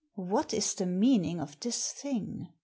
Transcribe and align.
What 0.15 0.51
is 0.51 0.73
the 0.73 0.87
meaning 0.87 1.39
of 1.39 1.59
this 1.59 1.91
thing? 1.91 2.47